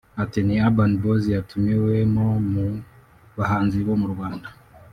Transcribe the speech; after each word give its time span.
Ati 0.23 0.39
“Ni 0.45 0.55
Urban 0.67 0.91
Boyz 1.01 1.23
yatumiwemo 1.35 2.25
mu 2.51 2.65
bahanzi 3.37 3.77
bo 3.87 3.95
mu 4.01 4.07
Rwanda 4.13 4.47